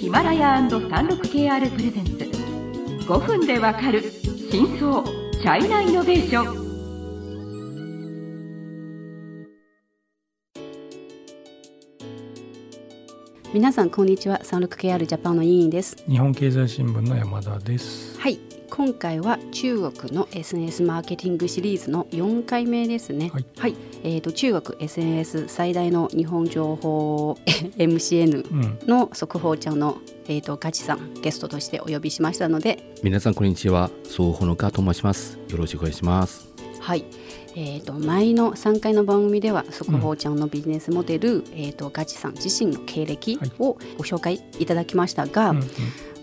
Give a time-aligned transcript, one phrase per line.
[0.00, 2.12] ヒマラヤ &36KR プレゼンツ。
[3.06, 4.02] 5分でわかる
[4.50, 6.63] 真相チャイナイノベーション。
[13.54, 14.40] 皆さんこんにちは。
[14.42, 15.96] 36KR ジャパンの委員です。
[16.08, 18.18] 日本経済新聞の山田です。
[18.18, 18.40] はい。
[18.68, 23.30] 今回は中国の SNS マーケティングシリーズの4回目ですね。
[23.32, 27.38] はい、はい、えっ、ー、と中国 SNS 最大の日本情報
[27.78, 35.38] MCN の速報ちゃんの、えっ、ー、とガチさんゲストとしてお呼びしましたので、皆さんこんにちは、そうほのかと申します。
[35.48, 36.53] よろしくお願いします。
[36.84, 37.06] はい。
[37.56, 45.64] えーと、前の3回の番組では速報ちゃんのビジネスモデル、うん、えーと、ガチさん自身の経歴をご紹介いただきましたが、うんうん。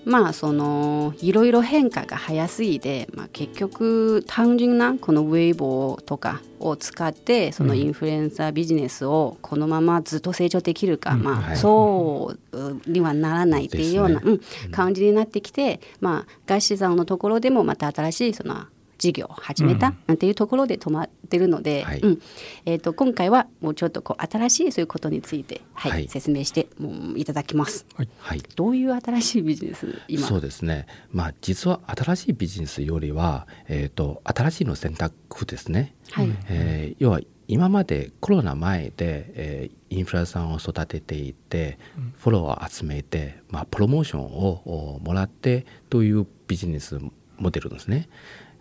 [0.05, 14.41] まあそのいろいろ変化が早すぎて、まあ、結局単純なこのウェイボーとかを使ってそのインフルエンサービジネスをこのままずっと成長できるか、うん、まあ、そうにはならないっていうような、うん、
[14.71, 18.65] 感じになってきて、まあ、ガッシーさんのところでもまた新しいその
[19.01, 22.21] 事業を始めたなんていうところで止まってるので、うん、
[22.65, 30.27] えーと、今回はもうちょっとこう新しいそういうことについて、はい、はい、説明してもういただきます、はい、どういう新しいビジネス今？
[30.27, 36.29] そうですね、まあ、実は新しいビジネスよりは、えーと、新しいの選択ですね、はい。
[36.47, 41.77] えー、要は今までコロナ前で、えー、インフルエンサーを育てていて、
[42.17, 46.99] フォロワーを集めて、まあ、プロモーションをもらってというビジネス
[47.41, 48.07] モデルですね。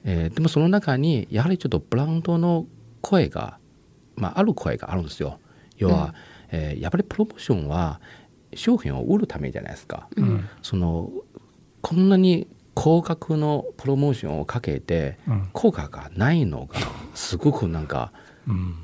[0.04, 2.66] えー、でもその中にやはりちょっとブランドの
[3.02, 3.58] 声が、
[4.16, 5.38] まあ、ある声があるんですよ。
[5.76, 6.14] 要は、
[6.52, 8.00] うん、えー、やっぱりプロモーションは
[8.54, 10.08] 商品を売るためじゃないですか。
[10.16, 11.10] うん、その
[11.82, 12.48] こんなに
[12.82, 15.18] 高額のプロモーションをかけて
[15.52, 16.80] 効果がないのが
[17.14, 18.10] すごくなんか、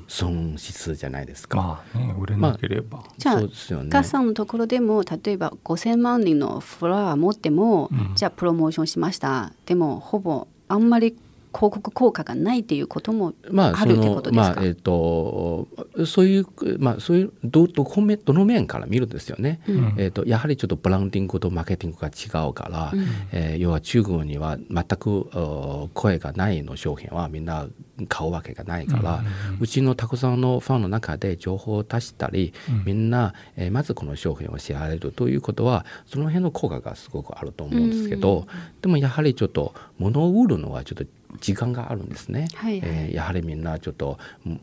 [0.07, 1.57] 損失じゃないですか。
[1.57, 2.99] まあね、売れなければ。
[2.99, 9.51] まあ、じゃあ、そうですよね、ガさんのところでも例えば5,000万人のフロア持っても、うん、じゃあプロモーションしました。
[9.65, 11.17] でもほぼあんまり
[11.57, 15.67] 広告効果がないっていうこともあるってことですか、まあ、えーと、
[16.05, 16.45] そういう、
[16.77, 27.65] まあ、そういうどどどの面から見るんですよね、うん、えーと、やはりちょっとブランディングとマーケティングが違うから、うん、えー、要は中国には全く声がないの商品はみんな
[28.07, 29.23] 買うわけがないから、
[29.55, 32.53] うん、うちのたくさんのファンの中で情報を出したり、
[32.85, 38.45] みんな、えー、まずこの商品を知られるということはその辺の効果がすごくあると思うんですけど、
[38.81, 41.05] でもやはりちょっと物を売るのはちょっと
[41.39, 44.17] 時間があるんですね、はいはい、えー、やはりみんなちょっと、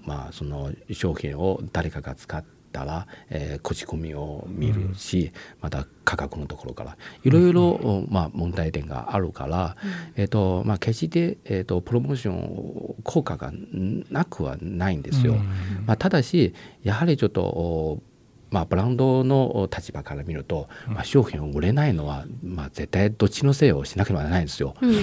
[0.05, 5.33] まあ、その商品を誰かが使ったら、えー、口コミを見るし、うん、
[5.63, 9.77] また価格のところからいろいろ、まあ、問題点があるから、
[10.17, 13.53] うん、えーとまあ、決して、えーと、プロモーション効果が
[14.11, 15.35] なくはないんですよ。
[15.35, 15.39] うん、
[15.87, 18.03] まあ、ただしやはりちょっと
[18.55, 24.77] まあ、ブランドの立場から見ると、まあ、商品を売れないのは、まあ、絶対どっちのせいをしなければならないんですよ。
[24.81, 24.99] うん、うん、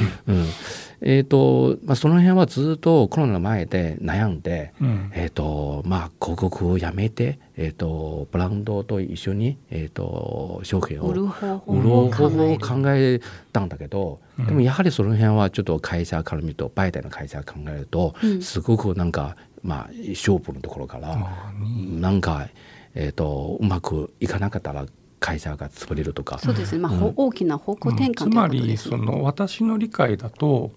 [1.01, 13.19] えーとまあ、その辺はずっとコロナの前で悩んで、うん、えーとまあ、広告をやめて、えーと、ブランドと一緒に、えーと、商品を売る方法を考え
[13.51, 21.17] たんだけど、うん、でもやはりその辺はちょっと会社から見ると媒体の会社考えると、すごくなんか、まあ、勝負のところから、
[21.59, 22.47] なんか。
[22.95, 24.85] えーと、うまくいかなかったら
[25.19, 26.39] 会社が潰れるとか。
[26.39, 30.71] そうですね、まあ、うん、大きな方向転換、うん、つまりその私の理解だと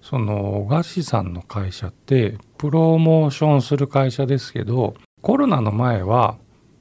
[0.00, 6.38] そのガシさんの会社ってプロモーションする会社ですけどコロナの前は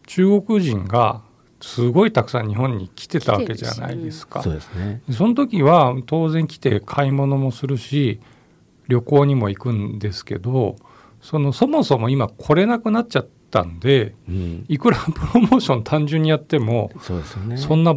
[0.08, 1.22] 中国人が
[1.62, 4.42] すごいたくさん日本に来てたわけじゃないですか。
[4.42, 5.02] そうですね。
[5.12, 8.20] その時は当然来て買い物もするし
[8.88, 10.76] 旅行にも行くんですけど
[11.22, 17.96] そのそもそも今来れなくなっちゃったんで、うん、いくら プロモーション単純にやってもそうですよ、ね、そんな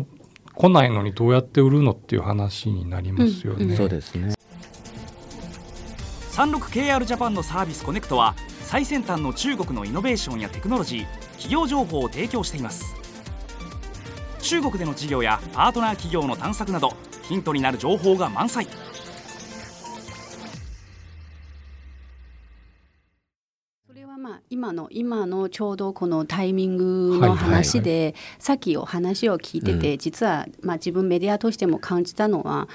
[0.54, 3.65] 来ないのにどうやって売るのっていう話になりますよね。
[3.65, 3.70] うん。
[3.70, 4.34] うん、そうですね。
[6.32, 12.94] 36KR ジャパンのサービスコネクトは最先端の中国のイノベーションやテクノロジー企業情報を提供しています。
[14.41, 18.66] 中国での事業やパートナー企業の探索などヒントになる情報が満載
[24.50, 28.04] 今の今のちょうどこのタイミングの話で、はいはい。
[28.04, 32.68] はい、さっきお話を聞いてて、うん、実は、まあ、自分メディアとしても感じたのは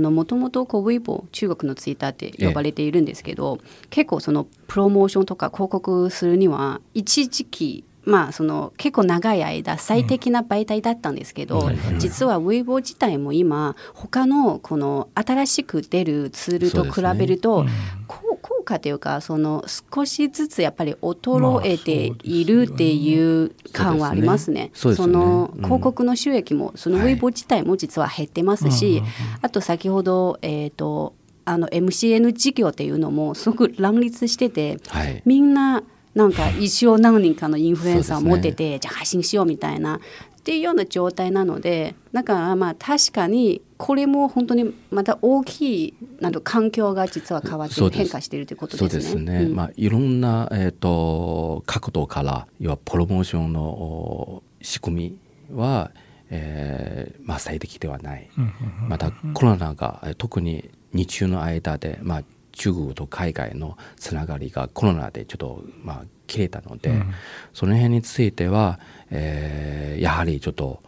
[0.00, 3.58] もともとウェイボー中国のツイッターって呼ばれているんですけど、
[3.90, 18.06] 結構そのプロモーションとか広告するには一時期まあ、その結構長い間最適な媒体だったんですけど、うん、実はウェイボー自体も今他のこの新しく出るツールと比べると、ねうん、
[18.64, 24.70] 効価というかその少しずつやっぱり衰えているっていう感はありますね。
[24.72, 29.02] そその広告の収益もそのウェイボ自体も実は減ってますし、
[29.42, 31.14] あと先ほどえっ、と
[31.44, 35.22] あの MCN 事業っていうのもすごく乱立してて、はい。
[35.26, 35.82] みんな
[36.14, 40.00] なんか一応何人かのインフルエンサーを持ってて、じゃあ配信しようみたいなっ
[40.44, 47.98] ていうような状態なのでだからまあ確かにこれも本当にまた大きいなんと環境が実は変わってそうです。
[47.98, 49.24] 変化しているということそうですね。
[49.26, 49.54] ですね、うん。
[49.54, 55.18] まあ、いろんな、えー、と角度から要はプロモーションのお仕組
[55.50, 55.90] みは、
[56.30, 58.30] えーまあ、最適ではない、
[58.88, 62.22] またコロナがえー特に日中の間で、まあ、
[62.52, 67.02] 中国と海外のつながりがコロナでちょっと、まあ、切れたので、
[67.52, 70.82] その辺については、えーやはりちょっと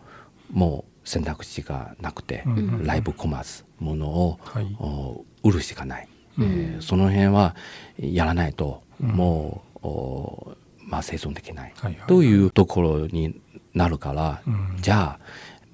[0.50, 2.44] もう選択肢がなくて、
[2.82, 4.76] ライブコマースものを、はい。
[4.78, 6.08] お売るしかない、
[6.38, 7.54] えーその辺は
[7.98, 12.06] やらないともう、おまあ、生存できない、はいはい。
[12.06, 13.40] というところに
[13.74, 14.76] なるから、うん。
[14.80, 15.20] じゃあ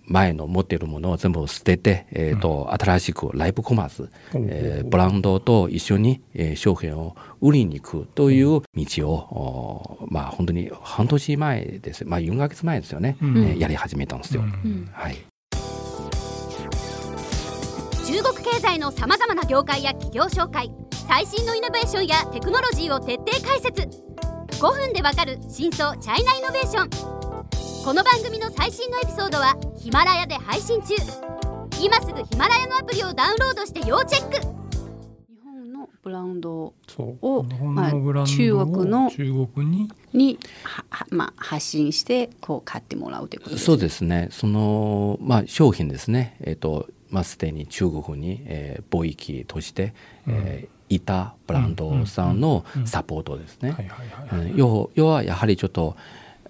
[0.07, 13.39] 前の持っているものを全部捨てて、えーと新しくライブコマース、えーブランドと一緒に、えー商品を売りに行くという道を、おまあ本当に半年前です、まあ、4ヶ月前ですよね、うん。
[13.39, 14.43] えーやり始めたんですよ。
[14.43, 14.89] うん。
[14.93, 15.17] はい。
[18.05, 20.71] 中国経済のさまざまな業界や企業紹介
[21.09, 23.89] 最新のイノベーションやテクノロジーを徹底解説。
[24.61, 26.91] 5分でわかる真相チャイナイノベーション。
[27.85, 30.95] この番組の最新のエピソードはヒマラヤで配信中。
[31.81, 34.37] 今すぐヒマラヤのアプリをダウンロードして要チェック。
[34.39, 34.47] 日
[35.43, 37.19] 本のブランドそう。
[37.21, 37.91] をまあ
[38.25, 43.65] 中国の中国ににははまあ、発信してこう買ってもらうということです。
[43.65, 44.29] そうですね。
[44.31, 49.95] その、まあ、商品ですね、えーとまあ、すでに中国に、えー貿易として、
[50.29, 53.71] えーいたブランドさんのサポートですね。
[53.71, 54.57] はいはいはいはいうん。
[54.59, 55.97] 要要はやはりちょっと、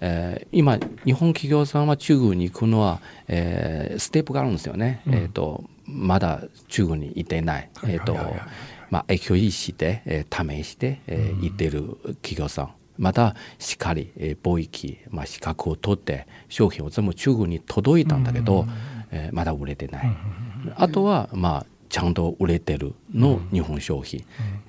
[0.01, 5.13] えー今日本企業さんは中国に行くのは、えーステップがあるんですよね、うん。
[5.13, 8.15] えー、とまだ中国にいてない、えーと
[8.89, 12.71] まあ、影響意識で、えー試して、えー行ってる企業さん。
[12.97, 18.65] またしっかり、えー貿易、まあ、資格を取って商品を全部中国に届いたんだけど、
[19.11, 20.17] えーまだ売れてない、
[20.75, 24.25] あとはまあちゃんと売れてるの日本商品、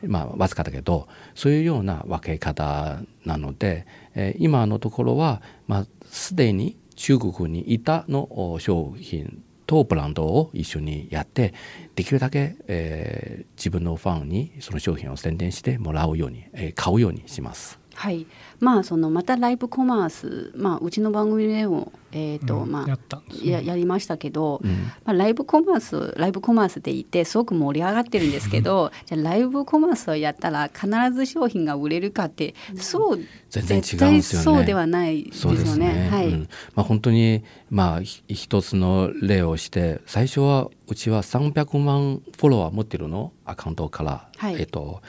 [0.06, 11.54] まあわずかだけどそういうような分け方なので、えー今のところはまあすでに中国にいたのお商品とブランドを一緒にやって
[11.94, 17.83] できるだけ、えー自分のファンにその商品を宣伝してもらうように、えー買うようにします。
[17.94, 18.26] はい、
[18.60, 22.98] まあそのまたライブコマース、まあ、うちの番組でも、えーとうんまあ、
[23.42, 24.70] やりましたけど、うん。
[24.72, 33.20] まあ、ライブコマースライブコマースって言ってすごく盛り上がってるんですけど、じゃあライブコマースをやったら必ず商品が売れるかって、そう
[33.50, 34.44] 全然違うん絶対ですよね。
[34.44, 35.94] そうではないですよね。
[35.94, 36.08] ね。
[36.10, 36.48] はい、うん。
[36.74, 43.32] まあ本当にまあひ一つの例をして最初はうちは300万フォロワー持ってるの？
[43.44, 44.56] アカウントから、はい。
[44.60, 45.00] えっと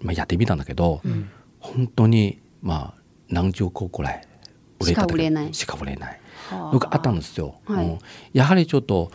[0.00, 1.02] まあやってみたんだけど、
[1.60, 4.22] 本当にまあ何十個くらい
[4.80, 5.54] 売れただけしか売れない。
[5.54, 6.20] しか売れない。
[6.50, 6.72] はあ。
[6.72, 7.56] のがあったんですよ。
[7.66, 7.86] はい。
[7.86, 7.98] うん。
[8.32, 9.10] やはりちょっと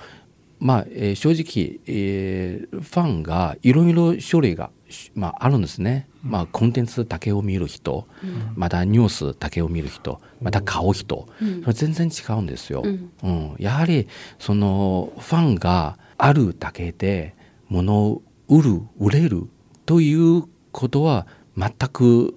[0.60, 6.08] まあ、えー正直、えーファンがいろいろ種類が、しまあ、あるんですね。
[6.24, 8.08] まあ、コンテンツだけを見る人、
[8.56, 11.28] またニュースだけを見る人また買う人、
[11.64, 12.82] それ全然違うんですよ。
[12.86, 13.12] うん。
[13.24, 13.56] うん。
[13.60, 14.08] やはり
[14.40, 17.36] そのファンがあるだけで
[17.68, 19.50] 物を売る売れる
[19.86, 22.36] ということは全く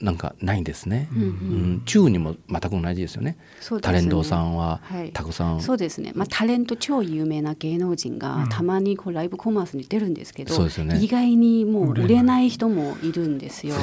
[0.00, 1.08] なんかないんですね。
[1.12, 1.28] うんうん。
[1.28, 3.36] うん中にも全く同じですよね。
[3.70, 3.80] ね。
[3.80, 5.10] タレントさんははい。
[5.12, 10.98] たくさん、そうですね、まあ、タレント超有名な芸能人がたまにこうライブコマースに出るんですけど、そうですよね。
[11.00, 13.74] 意外にもう売れない人もいるんですよ。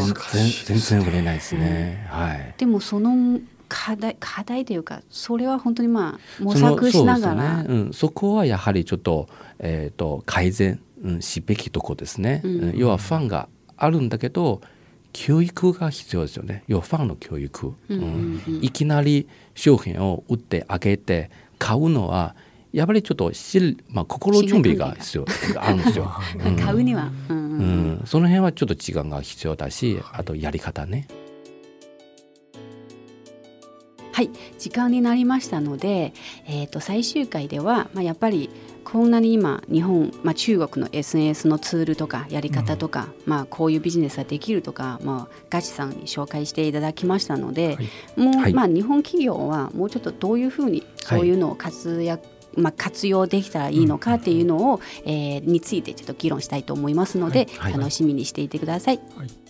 [0.68, 2.08] 全然売れないですね。
[2.10, 2.56] はい。
[2.58, 9.28] でもその課題課題というかそれは本当にまあ模索しながら、そねうん、そこはやはりちょっと,、
[9.60, 12.64] えー、と改善、うん、しべきとこですね、うん。
[12.70, 12.78] うん。
[12.78, 14.62] 要はファンがあるんだけど
[15.18, 16.66] 教育が必要ですよね。
[16.68, 18.42] 要はファンの教育、うん。
[18.62, 22.36] いきなり商品を売ってあげて買うのは
[22.74, 25.26] やっぱりちょっとし、まあ、心準備が必要。
[25.58, 26.12] あるんですよ。
[26.46, 26.58] うん。
[26.58, 27.44] 買うには、うんうん。
[27.44, 31.08] うん、その辺はちょっと時間が必要だし、あとやり方ね。
[34.12, 34.30] はい。
[34.60, 36.14] 時間になりましたので、
[36.46, 38.50] えー、と最終回では、まあ、やっぱり
[38.86, 47.90] こんなに今日本、まあ、中国の SNS のツールとかやり方とか、まあ、こういうビジネスができるとか、まあ、ガチさんに紹介していただきましたので、はい。
[48.16, 48.54] もう、はい。
[48.54, 52.24] まあ、日本企業はもうちょっとどういうふうにそういうのを活躍、
[52.56, 57.72] まあ、活用できたらいいのかっていうのを、えー、についてちょっと議論したいと思いますので、はい。
[57.74, 59.00] はい、楽しみにしていてください。
[59.18, 59.45] はい